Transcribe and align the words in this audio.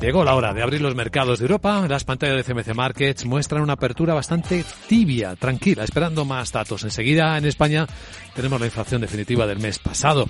Llegó 0.00 0.24
la 0.24 0.34
hora 0.34 0.54
de 0.54 0.62
abrir 0.62 0.80
los 0.80 0.94
mercados 0.94 1.38
de 1.38 1.44
Europa. 1.44 1.86
Las 1.86 2.04
pantallas 2.04 2.36
de 2.36 2.42
CMC 2.42 2.74
Markets 2.74 3.26
muestran 3.26 3.60
una 3.60 3.74
apertura 3.74 4.14
bastante 4.14 4.64
tibia, 4.88 5.36
tranquila, 5.36 5.84
esperando 5.84 6.24
más 6.24 6.50
datos. 6.52 6.84
Enseguida 6.84 7.36
en 7.36 7.44
España 7.44 7.86
tenemos 8.34 8.58
la 8.58 8.66
inflación 8.66 9.02
definitiva 9.02 9.46
del 9.46 9.58
mes 9.58 9.78
pasado. 9.78 10.26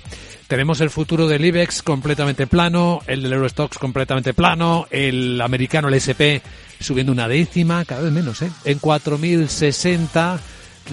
Tenemos 0.47 0.81
el 0.81 0.89
futuro 0.89 1.25
del 1.25 1.45
IBEX 1.45 1.83
completamente 1.83 2.47
plano, 2.47 2.99
el 3.07 3.23
del 3.23 3.31
Eurostox 3.31 3.77
completamente 3.77 4.33
plano, 4.33 4.87
el 4.91 5.39
americano, 5.39 5.87
el 5.87 5.93
SP, 5.95 6.43
subiendo 6.81 7.13
una 7.13 7.29
décima, 7.29 7.85
cada 7.85 8.01
vez 8.01 8.11
menos, 8.11 8.41
¿eh? 8.41 8.51
En 8.65 8.77
4.060. 8.81 10.37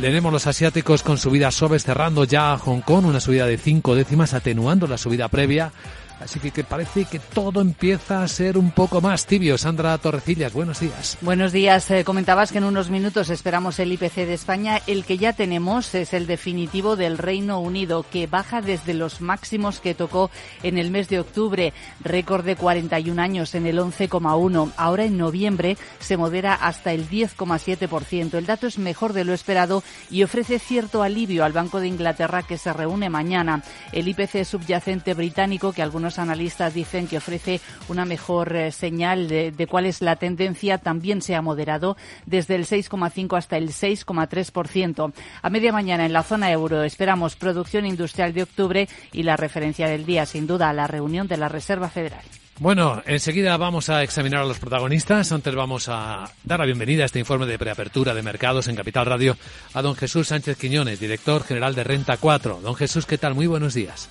Tenemos 0.01 0.33
los 0.33 0.47
asiáticos 0.47 1.03
con 1.03 1.19
subidas 1.19 1.57
suaves 1.57 1.83
cerrando 1.83 2.23
ya 2.23 2.53
a 2.53 2.59
Hong 2.59 2.83
Kong, 2.83 3.07
una 3.07 3.19
subida 3.19 3.47
de 3.47 3.59
cinco 3.59 3.97
décimas, 3.97 4.35
atenuando 4.35 4.87
la 4.87 4.99
subida 4.99 5.27
previa. 5.27 5.73
Así 6.21 6.41
que, 6.41 6.51
que, 6.51 6.65
parece 6.65 7.05
que 7.05 7.19
todo 7.19 7.61
empieza 7.61 8.23
a 8.23 8.29
ser 8.29 8.59
un 8.59 8.73
poco 8.73 9.01
más 9.01 9.27
tibio. 9.27 9.57
Sandra 9.57 9.97
Torrecillas, 9.99 10.53
buenos 10.53 10.81
días. 10.81 11.17
Buenos 11.21 11.53
días. 11.53 11.91
Eh, 11.91 12.05
comentabas 12.05 12.51
que 12.51 12.59
en 12.59 12.65
unos 12.65 12.91
minutos 12.91 13.31
esperamos 13.31 13.79
el 13.79 13.93
IPC 13.93 14.15
de 14.27 14.35
España. 14.35 14.81
El 14.87 15.05
que 15.05 15.19
ya 15.19 15.33
tenemos 15.33 15.95
es 15.95 16.13
el 16.15 16.27
definitivo 16.27 16.97
del 16.97 17.19
Reino 17.19 17.61
Unido, 17.61 18.05
que 18.11 18.27
baja 18.27 18.61
desde 18.61 18.95
los 18.95 19.21
máximos 19.21 19.81
que 19.81 19.95
tocó 19.95 20.31
en 20.63 20.79
el 20.79 20.91
mes 20.91 21.09
de 21.09 21.21
octubre, 21.21 21.73
récord 22.03 22.45
de 22.45 22.57
41 22.57 23.21
años 23.21 23.55
en 23.55 23.67
el 23.67 23.79
11,1. 23.79 24.73
Ahora 24.77 25.05
en 25.05 25.19
noviembre 25.19 25.77
se 26.01 26.17
modera 26.17 26.55
hasta 26.55 26.93
el 26.93 27.09
10,7%. 27.09 28.35
El 28.35 28.47
dato 28.47 28.67
es 28.67 28.79
mejor 28.79 29.13
de 29.13 29.25
lo 29.25 29.35
esperado 29.35 29.83
y 30.11 30.25
ofrece 30.25 30.59
cierto 30.59 31.03
alivio 31.03 31.45
al 31.45 31.53
Banco 31.53 31.81
de 31.81 31.89
Inglaterra 31.89 32.43
que 32.43 32.59
se 32.59 32.73
reúne 32.73 33.09
mañana. 33.09 33.63
El 33.93 34.09
IPC 34.09 34.45
subyacente 34.45 35.15
británico, 35.15 35.73
que 35.73 35.83
algunos 35.83 36.08
analistas 36.17 36.73
dicen 36.73 37.09
que 37.09 37.19
ofrece 37.19 37.61
una 37.89 38.05
mejor 38.05 38.55
eh, 38.55 38.71
señal 38.71 39.27
de, 39.27 39.51
de, 39.51 39.67
cuál 39.67 39.85
es 39.85 40.01
la 40.01 40.15
tendencia, 40.15 40.79
también 40.79 41.21
se 41.21 41.35
ha 41.35 41.43
moderado 41.43 41.97
desde 42.25 42.55
el 42.55 42.67
6,5 42.67 43.37
hasta 43.37 43.57
el 43.57 43.71
6,3%. 43.71 45.13
A 45.43 45.51
media 45.51 45.73
mañana 45.73 46.07
en 46.07 46.13
la 46.13 46.23
zona 46.23 46.51
euro 46.53 46.85
esperamos 46.85 47.37
producción 47.37 47.85
industrial 47.85 48.33
de 48.33 48.45
octubre 48.45 48.89
y 49.13 49.25
la 49.25 49.37
referencia 49.37 49.89
del 49.89 50.07
día, 50.07 50.25
sin 50.25 50.47
duda, 50.47 50.71
a 50.71 50.73
la 50.73 50.87
reunión 50.87 51.27
de 51.27 51.37
la 51.37 51.49
Reserva 51.49 51.89
Federal. 51.89 52.23
Bueno, 52.61 53.03
enseguida 53.07 53.57
vamos 53.57 53.89
a 53.89 54.03
examinar 54.03 54.43
a 54.43 54.45
los 54.45 54.59
protagonistas. 54.59 55.31
Antes 55.31 55.55
vamos 55.55 55.89
a 55.89 56.29
dar 56.43 56.59
la 56.59 56.67
bienvenida 56.67 57.05
a 57.05 57.07
este 57.07 57.21
informe 57.21 57.47
de 57.47 57.57
preapertura 57.57 58.15
de 58.15 58.23
mercados 58.23 58.67
en 58.67 58.75
Capital 58.75 59.07
Radio 59.07 59.37
a 59.75 59.83
don 59.83 59.95
Jesús 59.95 60.29
Sánchez 60.29 60.59
Quiñones, 60.59 60.99
director 60.99 61.45
general 61.45 61.77
de 61.77 61.85
Renta 61.85 62.17
4. 62.17 62.61
Don 62.61 62.75
Jesús, 62.75 63.07
¿qué 63.07 63.17
tal? 63.17 63.37
Muy 63.37 63.47
buenos 63.47 63.75
días. 63.75 64.09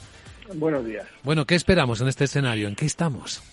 Buenos 0.55 0.85
días. 0.85 1.05
Bueno, 1.23 1.45
¿qué 1.45 1.55
esperamos 1.55 2.01
en 2.01 2.07
este 2.07 2.23
escenario? 2.25 2.67
¿En 2.67 2.75
qué 2.75 2.85
estamos? 2.85 3.43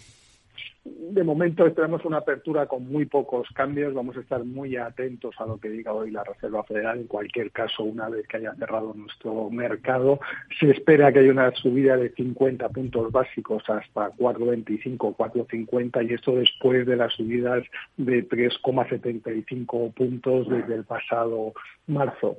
De 0.84 1.24
momento 1.24 1.66
esperamos 1.66 2.04
una 2.04 2.18
apertura 2.18 2.66
con 2.66 2.86
muy 2.86 3.06
pocos 3.06 3.48
cambios. 3.54 3.94
Vamos 3.94 4.16
a 4.16 4.20
estar 4.20 4.44
muy 4.44 4.76
atentos 4.76 5.34
a 5.38 5.46
lo 5.46 5.58
que 5.58 5.70
diga 5.70 5.92
hoy 5.92 6.10
la 6.10 6.24
Reserva 6.24 6.62
Federal. 6.64 6.98
En 6.98 7.06
cualquier 7.06 7.52
caso, 7.52 7.84
una 7.84 8.08
vez 8.10 8.26
que 8.26 8.36
haya 8.36 8.54
cerrado 8.56 8.92
nuestro 8.94 9.48
mercado, 9.48 10.20
se 10.60 10.70
espera 10.70 11.10
que 11.12 11.20
haya 11.20 11.30
una 11.30 11.50
subida 11.52 11.96
de 11.96 12.10
50 12.10 12.68
puntos 12.68 13.10
básicos 13.10 13.62
hasta 13.68 14.10
4,25, 14.10 15.16
4,50 15.16 16.10
y 16.10 16.14
esto 16.14 16.32
después 16.32 16.86
de 16.86 16.96
las 16.96 17.14
subidas 17.14 17.64
de 17.96 18.28
3,75 18.28 19.94
puntos 19.94 20.48
desde 20.50 20.74
el 20.74 20.84
pasado 20.84 21.54
marzo. 21.86 22.36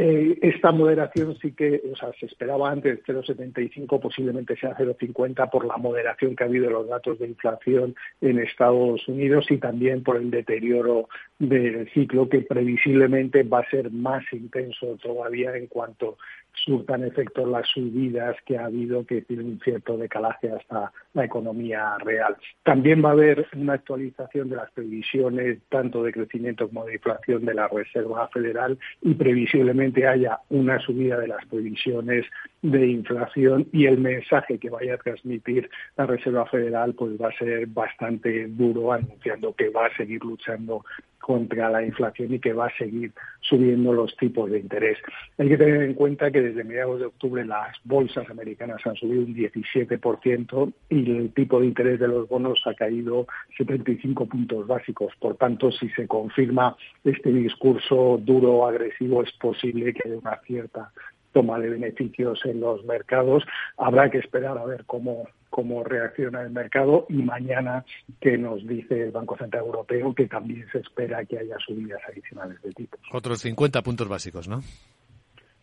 Eh, 0.00 0.38
esta 0.42 0.70
moderación 0.70 1.36
sí 1.42 1.50
que, 1.50 1.82
o 1.92 1.96
sea, 1.96 2.12
se 2.20 2.26
esperaba 2.26 2.70
antes 2.70 3.00
0,75, 3.04 3.98
posiblemente 3.98 4.56
sea 4.56 4.76
0,50 4.76 5.50
por 5.50 5.66
la 5.66 5.76
moderación 5.76 6.36
que 6.36 6.44
ha 6.44 6.46
habido 6.46 6.66
en 6.66 6.74
los 6.74 6.88
datos 6.88 7.18
de 7.18 7.26
inflación 7.26 7.96
en 8.20 8.38
Estados 8.38 9.08
Unidos 9.08 9.46
y 9.50 9.58
también 9.58 10.04
por 10.04 10.16
el 10.16 10.30
deterioro 10.30 11.08
del 11.40 11.90
ciclo 11.90 12.28
que 12.28 12.42
previsiblemente 12.42 13.42
va 13.42 13.58
a 13.58 13.70
ser 13.70 13.90
más 13.90 14.22
intenso 14.32 14.96
todavía 15.02 15.56
en 15.56 15.66
cuanto 15.66 16.16
surtan 16.64 17.04
efecto 17.04 17.46
las 17.46 17.68
subidas 17.68 18.36
que 18.44 18.58
ha 18.58 18.66
habido 18.66 19.06
que 19.06 19.22
tienen 19.22 19.46
un 19.46 19.60
cierto 19.60 19.96
decalaje 19.96 20.50
hasta 20.50 20.92
la 21.14 21.24
economía 21.24 21.96
real. 21.98 22.36
También 22.62 23.04
va 23.04 23.10
a 23.10 23.12
haber 23.12 23.46
una 23.56 23.74
actualización 23.74 24.48
de 24.48 24.56
las 24.56 24.70
previsiones 24.72 25.58
tanto 25.68 26.02
de 26.02 26.12
crecimiento 26.12 26.68
como 26.68 26.84
de 26.84 26.94
inflación 26.94 27.44
de 27.44 27.54
la 27.54 27.68
Reserva 27.68 28.28
Federal 28.28 28.78
y 29.02 29.14
previsiblemente 29.14 30.06
haya 30.06 30.40
una 30.50 30.78
subida 30.80 31.18
de 31.18 31.28
las 31.28 31.44
previsiones 31.46 32.26
de 32.62 32.86
inflación 32.88 33.68
y 33.72 33.86
el 33.86 33.98
mensaje 33.98 34.58
que 34.58 34.70
vaya 34.70 34.94
a 34.94 34.98
transmitir 34.98 35.70
la 35.96 36.06
Reserva 36.06 36.46
Federal 36.46 36.94
pues 36.94 37.20
va 37.20 37.28
a 37.28 37.38
ser 37.38 37.66
bastante 37.68 38.48
duro 38.48 38.92
anunciando 38.92 39.54
que 39.54 39.70
va 39.70 39.86
a 39.86 39.96
seguir 39.96 40.24
luchando 40.24 40.84
contra 41.28 41.68
la 41.68 41.84
inflación 41.84 42.32
y 42.32 42.38
que 42.38 42.54
va 42.54 42.68
a 42.68 42.76
seguir 42.78 43.12
subiendo 43.40 43.92
los 43.92 44.16
tipos 44.16 44.50
de 44.50 44.60
interés. 44.60 44.96
Hay 45.36 45.48
que 45.48 45.58
tener 45.58 45.82
en 45.82 45.92
cuenta 45.92 46.30
que 46.30 46.40
desde 46.40 46.64
mediados 46.64 47.00
de 47.00 47.06
octubre 47.06 47.44
las 47.44 47.76
bolsas 47.84 48.28
americanas 48.30 48.80
han 48.86 48.96
subido 48.96 49.24
un 49.24 49.34
17% 49.34 50.72
y 50.88 51.16
el 51.18 51.34
tipo 51.34 51.60
de 51.60 51.66
interés 51.66 52.00
de 52.00 52.08
los 52.08 52.26
bonos 52.30 52.58
ha 52.64 52.72
caído 52.72 53.26
75 53.58 54.24
puntos 54.24 54.66
básicos. 54.66 55.12
Por 55.20 55.36
tanto, 55.36 55.70
si 55.70 55.90
se 55.90 56.08
confirma 56.08 56.74
este 57.04 57.30
discurso 57.30 58.18
duro, 58.22 58.66
agresivo, 58.66 59.22
es 59.22 59.32
posible 59.32 59.92
que 59.92 60.08
haya 60.08 60.18
una 60.18 60.40
cierta 60.46 60.90
toma 61.38 61.60
de 61.60 61.70
beneficios 61.70 62.40
en 62.46 62.58
los 62.58 62.84
mercados. 62.84 63.44
Habrá 63.76 64.10
que 64.10 64.18
esperar 64.18 64.58
a 64.58 64.64
ver 64.64 64.84
cómo 64.86 65.28
cómo 65.50 65.82
reacciona 65.84 66.42
el 66.42 66.50
mercado 66.50 67.06
y 67.08 67.22
mañana 67.22 67.84
que 68.20 68.36
nos 68.36 68.66
dice 68.66 69.04
el 69.04 69.12
Banco 69.12 69.36
Central 69.38 69.64
Europeo 69.64 70.14
que 70.14 70.26
también 70.26 70.66
se 70.72 70.78
espera 70.78 71.24
que 71.24 71.38
haya 71.38 71.56
subidas 71.64 72.00
adicionales 72.08 72.60
de 72.62 72.72
tipos. 72.72 73.00
Otros 73.12 73.40
50 73.40 73.82
puntos 73.82 74.08
básicos, 74.08 74.46
¿no? 74.46 74.62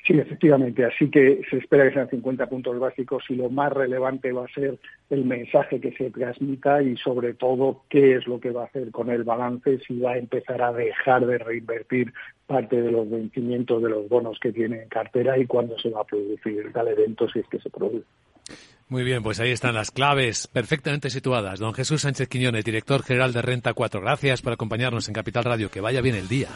Sí, 0.05 0.13
efectivamente. 0.13 0.85
Así 0.85 1.09
que 1.09 1.41
se 1.49 1.57
espera 1.57 1.87
que 1.87 1.95
sean 1.95 2.09
50 2.09 2.45
puntos 2.47 2.77
básicos 2.77 3.23
y 3.29 3.35
lo 3.35 3.49
más 3.49 3.73
relevante 3.73 4.31
va 4.31 4.45
a 4.45 4.53
ser 4.53 4.77
el 5.09 5.25
mensaje 5.25 5.81
que 5.81 5.93
se 5.93 6.11
transmita 6.11 6.83
y 6.83 6.95
sobre 6.97 7.33
todo 7.33 7.81
qué 7.89 8.15
es 8.15 8.27
lo 8.27 8.39
que 8.39 8.51
va 8.51 8.63
a 8.63 8.65
hacer 8.65 8.91
con 8.91 9.09
el 9.09 9.23
balance, 9.23 9.79
si 9.79 9.99
va 9.99 10.11
a 10.11 10.17
empezar 10.17 10.61
a 10.61 10.71
dejar 10.73 11.25
de 11.25 11.39
reinvertir 11.39 12.13
parte 12.45 12.79
de 12.79 12.91
los 12.91 13.09
vencimientos 13.09 13.81
de 13.81 13.89
los 13.89 14.07
bonos 14.07 14.37
que 14.39 14.51
tiene 14.51 14.83
en 14.83 14.89
cartera 14.89 15.39
y 15.39 15.47
cuándo 15.47 15.77
se 15.79 15.89
va 15.89 16.01
a 16.01 16.05
producir 16.05 16.71
tal 16.71 16.87
evento 16.87 17.27
si 17.27 17.39
es 17.39 17.47
que 17.47 17.59
se 17.59 17.71
produce. 17.71 18.05
Muy 18.87 19.03
bien, 19.03 19.23
pues 19.23 19.39
ahí 19.39 19.49
están 19.49 19.73
las 19.73 19.89
claves 19.89 20.45
perfectamente 20.45 21.09
situadas. 21.09 21.59
Don 21.59 21.73
Jesús 21.73 22.01
Sánchez 22.01 22.27
Quiñones, 22.27 22.63
director 22.63 23.01
general 23.01 23.33
de 23.33 23.41
Renta 23.41 23.73
4. 23.73 23.99
Gracias 23.99 24.43
por 24.43 24.53
acompañarnos 24.53 25.07
en 25.07 25.15
Capital 25.15 25.43
Radio. 25.43 25.71
Que 25.71 25.81
vaya 25.81 26.01
bien 26.01 26.13
el 26.13 26.27
día. 26.27 26.49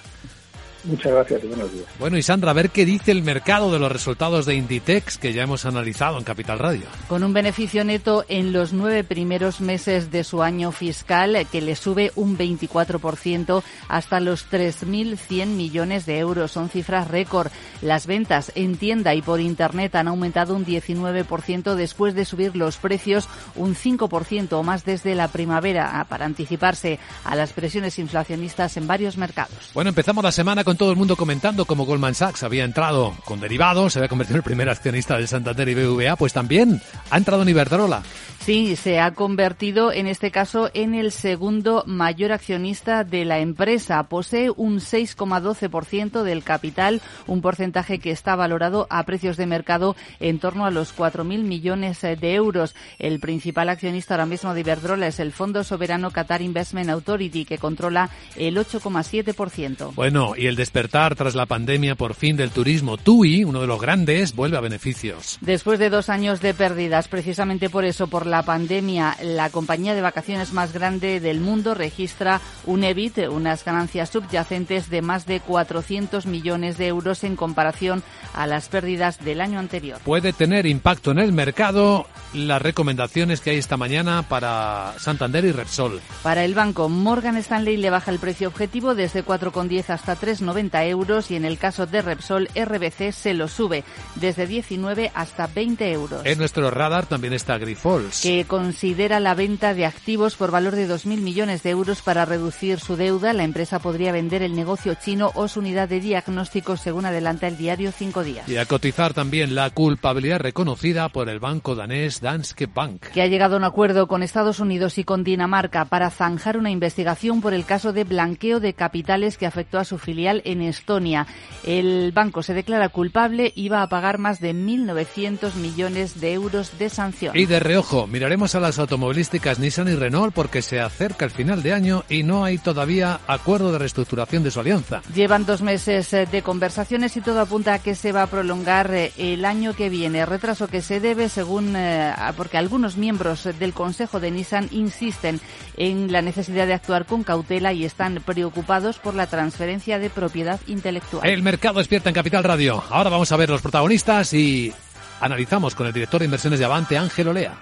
Muchas 0.84 1.12
gracias 1.12 1.44
y 1.44 1.48
buenos 1.48 1.74
días. 1.74 1.86
Bueno, 2.00 2.18
y 2.18 2.24
Sandra, 2.24 2.52
a 2.52 2.54
ver 2.54 2.70
qué 2.70 2.86
dice 2.86 3.12
el 3.12 3.24
mercado 3.24 3.72
de 3.72 3.80
los 3.80 3.92
resultados 3.92 4.46
de 4.46 4.56
Inditex 4.56 5.18
que 5.18 5.34
ya 5.34 5.44
hemos 5.44 5.66
analizado 5.66 6.18
en 6.18 6.24
Capital 6.24 6.60
Radio. 6.60 6.84
Con 7.08 7.24
un 7.24 7.34
beneficio 7.34 7.84
neto 7.84 8.26
en 8.30 8.54
los 8.54 8.74
nueve 8.74 9.04
primeros 9.04 9.62
meses 9.62 10.12
de 10.12 10.24
su 10.24 10.42
año 10.42 10.72
fiscal 10.72 11.46
que 11.52 11.62
le 11.62 11.76
sube 11.76 12.12
un 12.16 12.38
24% 12.38 13.64
hasta 13.88 14.20
los 14.20 14.50
3.100 14.50 15.48
millones 15.48 16.06
de 16.06 16.20
euros. 16.20 16.52
Son 16.52 16.70
cifras 16.70 17.08
récord. 17.08 17.52
Las 17.82 18.08
ventas 18.08 18.52
en 18.56 18.78
tienda 18.78 19.14
y 19.16 19.22
por 19.22 19.40
Internet 19.40 19.96
han 19.96 20.08
aumentado 20.08 20.56
un 20.56 20.66
19% 20.66 21.76
después 21.76 22.16
de 22.16 22.26
subir 22.26 22.56
los 22.56 22.78
precios 22.78 23.28
un 23.56 23.76
5% 23.76 24.54
o 24.54 24.64
más 24.64 24.86
desde 24.86 25.16
la 25.16 25.28
primavera 25.28 26.06
para 26.10 26.26
anticiparse 26.26 27.00
a 27.24 27.36
las 27.36 27.54
presiones 27.54 28.00
inflacionistas 28.00 28.78
en 28.78 28.88
varios 28.88 29.18
mercados. 29.18 29.72
Bueno, 29.74 29.90
empezamos 29.90 30.24
la 30.24 30.32
semana 30.32 30.64
con 30.64 30.69
todo 30.78 30.92
el 30.92 30.98
mundo 30.98 31.16
comentando 31.16 31.66
cómo 31.66 31.86
Goldman 31.86 32.16
Sachs 32.16 32.44
había 32.44 32.64
entrado 32.64 33.14
con 33.26 33.40
derivados, 33.40 33.94
se 33.94 34.00
había 34.00 34.10
convertido 34.10 34.36
en 34.36 34.40
el 34.40 34.44
primer 34.44 34.70
accionista 34.70 35.18
del 35.18 35.28
Santander 35.28 35.70
y 35.70 35.76
BVA, 35.76 36.16
pues 36.16 36.34
también 36.34 36.82
ha 37.10 37.18
entrado 37.18 37.44
en 37.44 37.50
Iberdrola. 37.50 38.04
Sí, 38.40 38.76
se 38.78 39.00
ha 39.00 39.12
convertido 39.12 39.92
en 39.92 40.08
este 40.08 40.32
caso 40.32 40.72
en 40.74 40.96
el 40.96 41.12
segundo 41.12 41.84
mayor 41.86 42.32
accionista 42.32 43.04
de 43.04 43.26
la 43.26 43.40
empresa. 43.40 44.02
Posee 44.04 44.50
un 44.50 44.80
6,12% 44.80 46.24
del 46.24 46.44
capital, 46.44 47.02
un 47.28 47.42
porcentaje 47.42 48.00
que 48.00 48.12
está 48.12 48.36
valorado 48.36 48.88
a 48.90 49.04
precios 49.04 49.38
de 49.38 49.46
mercado 49.46 49.96
en 50.20 50.40
torno 50.40 50.66
a 50.66 50.72
los 50.72 50.96
4.000 50.98 51.44
millones 51.44 52.02
de 52.02 52.34
euros. 52.34 52.76
El 52.98 53.20
principal 53.20 53.70
accionista 53.70 54.16
ahora 54.16 54.26
mismo 54.26 54.54
de 54.54 54.62
Iberdrola 54.62 55.08
es 55.08 55.20
el 55.20 55.32
Fondo 55.34 55.64
Soberano 55.64 56.10
Qatar 56.10 56.42
Investment 56.42 56.90
Authority, 56.90 57.46
que 57.46 57.58
controla 57.60 58.10
el 58.36 58.58
8,7%. 58.58 59.94
Bueno, 59.94 60.34
y 60.36 60.48
el 60.48 60.56
despertar 60.60 61.16
tras 61.16 61.36
la 61.36 61.46
pandemia 61.46 61.96
por 61.96 62.14
fin 62.14 62.36
del 62.36 62.52
turismo. 62.52 62.98
TUI, 62.98 63.46
uno 63.46 63.62
de 63.62 63.68
los 63.68 63.80
grandes, 63.80 64.36
vuelve 64.36 64.58
a 64.58 64.62
beneficios. 64.62 65.38
Después 65.40 65.80
de 65.80 65.90
dos 65.90 66.10
años 66.10 66.42
de 66.42 66.54
pérdidas, 66.54 67.08
precisamente 67.08 67.70
por 67.70 67.86
eso, 67.86 68.08
por 68.08 68.26
la 68.26 68.44
pandemia, 68.44 69.16
la 69.24 69.50
compañía 69.50 69.96
de 69.96 70.02
vacaciones 70.02 70.52
más 70.52 70.74
grande 70.74 71.22
del 71.22 71.40
mundo 71.40 71.76
registra 71.76 72.42
un 72.66 72.84
EBIT, 72.84 73.30
unas 73.30 73.64
ganancias 73.64 74.10
subyacentes 74.10 74.90
de 74.90 75.02
más 75.02 75.26
de 75.26 75.40
400 75.40 76.26
millones 76.26 76.78
de 76.78 76.88
euros 76.88 77.24
en 77.24 77.38
comparación 77.38 78.04
a 78.34 78.46
las 78.46 78.68
pérdidas 78.68 79.24
del 79.24 79.40
año 79.40 79.60
anterior. 79.60 80.00
Puede 80.04 80.34
tener 80.34 80.66
impacto 80.66 81.12
en 81.12 81.20
el 81.20 81.32
mercado 81.32 82.06
las 82.34 82.62
recomendaciones 82.62 83.40
que 83.40 83.52
hay 83.52 83.58
esta 83.58 83.78
mañana 83.78 84.24
para 84.24 84.94
Santander 85.00 85.46
y 85.46 85.54
Repsol. 85.54 86.02
Para 86.22 86.44
el 86.44 86.54
banco, 86.54 86.90
Morgan 86.90 87.38
Stanley 87.38 87.78
le 87.78 87.90
baja 87.90 88.12
el 88.12 88.20
precio 88.20 88.50
objetivo 88.50 88.94
desde 88.94 89.24
4,10 89.24 89.90
hasta 89.90 90.18
3,90 90.18 90.49
euros 90.58 91.32
y 91.32 91.36
en 91.36 91.46
el 91.46 91.58
caso 91.58 91.86
de 91.86 92.02
Repsol, 92.02 92.50
RBC 92.56 93.12
se 93.12 93.34
lo 93.34 93.48
sube 93.48 93.84
desde 94.16 94.48
19 94.48 95.12
hasta 95.14 95.48
20 95.48 95.92
euros. 95.92 96.26
En 96.26 96.38
nuestro 96.38 96.70
radar 96.72 97.06
también 97.06 97.34
está 97.34 97.58
Grifols. 97.58 98.22
Que 98.22 98.46
considera 98.46 99.20
la 99.20 99.36
venta 99.36 99.74
de 99.74 99.86
activos 99.86 100.36
por 100.36 100.52
valor 100.52 100.76
de 100.76 100.88
2.000 100.88 101.22
millones 101.22 101.64
de 101.64 101.72
euros 101.72 102.02
para 102.02 102.26
reducir 102.26 102.80
su 102.80 102.96
deuda. 102.96 103.34
La 103.34 103.44
empresa 103.44 103.80
podría 103.80 104.12
vender 104.12 104.42
el 104.42 104.56
negocio 104.56 104.96
chino 104.96 105.32
o 105.36 105.48
su 105.48 105.60
unidad 105.60 105.90
de 105.90 106.00
diagnóstico, 106.00 106.78
según 106.78 107.06
adelanta 107.06 107.48
el 107.48 107.58
diario 107.58 107.92
Cinco 107.92 108.24
Días. 108.24 108.48
Y 108.48 108.58
a 108.58 108.66
cotizar 108.66 109.14
también 109.14 109.56
la 109.56 109.70
culpabilidad 109.70 110.40
reconocida 110.40 111.10
por 111.10 111.30
el 111.30 111.40
banco 111.40 111.76
danés 111.76 112.22
Danske 112.22 112.68
Bank. 112.68 113.08
Que 113.14 113.22
ha 113.22 113.28
llegado 113.28 113.56
a 113.56 113.58
un 113.58 113.64
acuerdo 113.64 114.08
con 114.08 114.24
Estados 114.24 114.60
Unidos 114.60 114.98
y 114.98 115.04
con 115.04 115.24
Dinamarca 115.24 115.86
para 115.86 116.10
zanjar 116.10 116.58
una 116.58 116.72
investigación 116.72 117.42
por 117.42 117.54
el 117.54 117.66
caso 117.66 117.94
de 117.94 118.04
blanqueo 118.04 118.60
de 118.60 118.74
capitales 118.74 119.38
que 119.38 119.46
afectó 119.46 119.80
a 119.80 119.86
su 119.86 119.98
filial 119.98 120.39
en 120.46 120.62
Estonia. 120.62 121.28
El 121.64 122.12
banco 122.12 122.44
se 122.44 122.54
declara 122.54 122.90
culpable 122.90 123.52
y 123.56 123.70
va 123.70 123.82
a 123.82 123.90
pagar 123.90 124.18
más 124.18 124.40
de 124.40 124.54
1.900 124.54 125.56
millones 125.56 126.20
de 126.20 126.34
euros 126.34 126.78
de 126.80 126.90
sanción. 126.90 127.38
Y 127.38 127.46
de 127.46 127.60
reojo, 127.60 128.08
miraremos 128.08 128.56
a 128.56 128.60
las 128.60 128.80
automovilísticas 128.80 129.60
Nissan 129.60 129.90
y 129.90 129.96
Renault 129.96 130.34
porque 130.34 130.62
se 130.62 130.80
acerca 130.80 131.26
el 131.26 131.32
final 131.32 131.64
de 131.64 131.74
año 131.74 132.04
y 132.10 132.24
no 132.24 132.44
hay 132.44 132.58
todavía 132.58 133.20
acuerdo 133.28 133.72
de 133.72 133.80
reestructuración 133.80 134.44
de 134.44 134.52
su 134.52 134.60
alianza. 134.60 135.02
Llevan 135.14 135.46
dos 135.46 135.62
meses 135.62 136.14
eh, 136.14 136.26
de 136.26 136.42
conversaciones 136.42 137.16
y 137.18 137.22
todo 137.22 137.42
apunta 137.42 137.74
a 137.74 137.80
que 137.80 137.96
se 137.96 138.12
va 138.12 138.24
a 138.24 138.28
prolongar 138.28 138.94
eh, 138.94 139.12
el 139.18 139.46
año 139.46 139.76
que 139.76 139.90
viene. 139.90 140.26
Retraso 140.26 140.68
que 140.68 140.82
se 140.82 141.00
debe 141.00 141.30
según 141.30 141.76
eh, 141.76 142.14
porque 142.38 142.58
algunos 142.58 142.98
miembros 142.98 143.48
del 143.60 143.74
Consejo 143.74 144.20
de 144.20 144.32
Nissan 144.32 144.68
insisten 144.72 145.40
en 145.78 146.12
la 146.12 146.22
necesidad 146.22 146.68
de 146.68 146.74
actuar 146.74 147.06
con 147.06 147.24
cautela 147.24 147.74
y 147.74 147.86
están 147.86 148.22
preocupados 148.26 149.00
por 149.00 149.16
la 149.16 149.28
transferencia 149.28 150.00
de 150.00 150.10
propiedad 150.30 150.60
intelectual. 150.68 151.28
El 151.28 151.42
mercado 151.42 151.80
despierta 151.80 152.10
en 152.10 152.16
Capital 152.16 152.44
Radio. 152.44 152.84
Ahora 152.92 153.10
vamos 153.10 153.32
a 153.32 153.36
ver 153.36 153.50
los 153.50 153.62
protagonistas 153.62 154.32
y 154.34 154.72
analizamos 155.20 155.74
con 155.74 155.88
el 155.88 155.94
director 155.94 156.20
de 156.20 156.26
inversiones 156.26 156.60
de 156.60 156.66
Avante, 156.66 156.98
Ángel 156.98 157.30
Olea. 157.30 157.58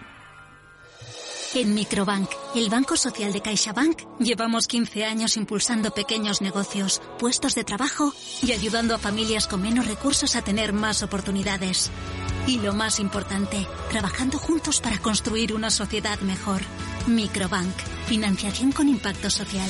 En 1.55 1.73
Microbank, 1.73 2.29
el 2.55 2.69
Banco 2.69 2.97
Social 2.97 3.31
de 3.31 3.41
CaixaBank, 3.41 4.19
llevamos 4.19 4.67
15 4.67 5.05
años 5.05 5.37
impulsando 5.37 5.91
pequeños 5.91 6.41
negocios, 6.41 7.01
puestos 7.17 7.55
de 7.55 7.63
trabajo 7.63 8.13
y 8.43 8.51
ayudando 8.51 8.93
a 8.93 8.97
familias 8.99 9.47
con 9.47 9.61
menos 9.61 9.87
recursos 9.87 10.35
a 10.35 10.41
tener 10.41 10.73
más 10.73 11.03
oportunidades. 11.03 11.89
Y 12.47 12.59
lo 12.59 12.73
más 12.73 12.99
importante, 12.99 13.65
trabajando 13.89 14.37
juntos 14.37 14.81
para 14.81 14.97
construir 14.99 15.53
una 15.53 15.69
sociedad 15.69 16.19
mejor. 16.19 16.61
Microbank, 17.07 17.75
financiación 18.07 18.73
con 18.73 18.89
impacto 18.89 19.29
social. 19.29 19.69